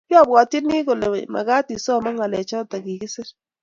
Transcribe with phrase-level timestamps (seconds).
[0.07, 3.27] kyabwatyini kole magaat isomaan ngalechoto kigisiir